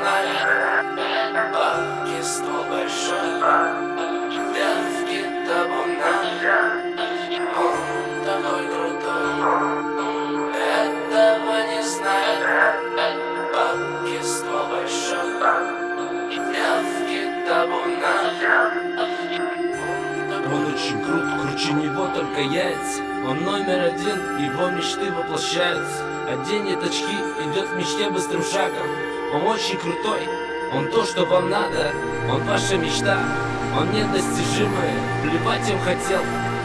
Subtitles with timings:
[0.00, 0.28] знали.
[1.52, 3.40] Бабки ствол большой
[4.54, 6.29] Девки табуна
[20.80, 23.02] очень крут, круче него только яйца.
[23.26, 26.04] Он номер один, его мечты воплощаются.
[26.28, 28.86] Оденет очки, идет в мечте быстрым шагом.
[29.34, 30.26] Он очень крутой,
[30.72, 31.92] он то, что вам надо.
[32.30, 33.18] Он ваша мечта,
[33.78, 34.94] он недостижимый.
[35.22, 36.20] Плевать им хотел,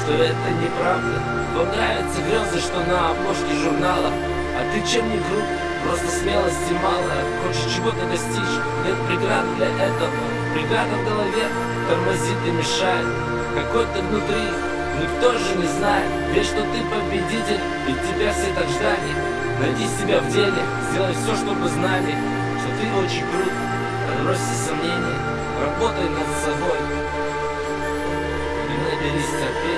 [0.00, 1.22] что это неправда.
[1.54, 4.10] Вам нравятся грезы, что на обложке журнала.
[4.56, 5.44] А ты чем не крут,
[5.88, 10.12] просто смелости мало Хочешь чего-то достичь, нет преград для этого.
[10.52, 11.44] Преграда в голове
[11.88, 13.08] тормозит и мешает.
[13.56, 14.44] Какой ты внутри,
[15.00, 16.10] никто же не знает.
[16.32, 19.12] Верь, что ты победитель, и тебя все так ждали.
[19.60, 22.14] Найди себя в деле, сделай все, чтобы знали
[22.60, 23.52] Что ты очень крут,
[24.08, 25.18] отбросьте сомнения
[25.60, 26.78] Работай над собой.
[28.68, 29.77] И наберись терпения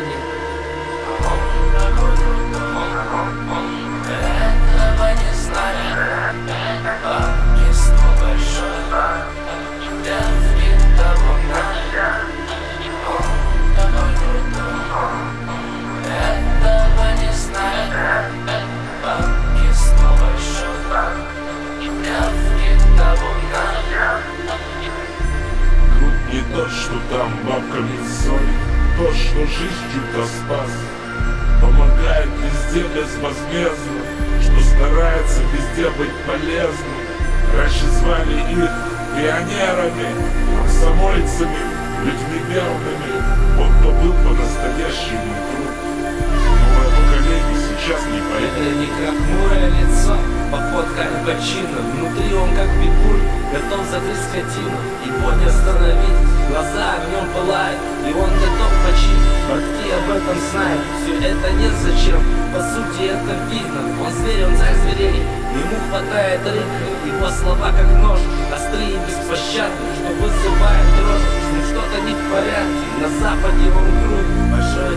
[26.91, 28.61] что там бабками солит
[28.99, 30.71] То, что жизнь чудо спас.
[31.63, 34.01] Помогает везде безвозмездно.
[34.43, 37.01] Что старается везде быть полезным.
[37.57, 38.71] Раньше звали их
[39.15, 40.09] пионерами
[40.57, 41.63] Комсомольцами,
[42.05, 43.13] людьми верными.
[43.57, 47.57] Вот кто был по-настоящему крут Новое поколение
[47.91, 50.17] сейчас не поймет Это не как хмурое лицо,
[50.51, 53.10] походка Аль Пачино Внутри он как питбуль,
[53.51, 60.07] готов закрыть скотину Его не остановить, глаза огнем пылают И он готов почить, братки об
[60.15, 62.23] этом знают Все это нет зачем,
[62.55, 67.91] по сути это видно Он зверь, он царь зверей, ему хватает рыка Его слова как
[67.99, 68.21] нож,
[68.55, 73.87] острые и беспощадны Что вызывает дрожь, с ним что-то не в порядке На западе он
[73.99, 74.95] крут, большой